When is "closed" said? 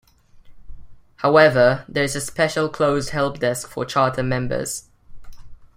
2.69-3.11